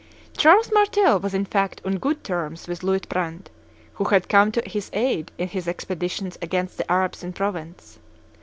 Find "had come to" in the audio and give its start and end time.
4.05-4.63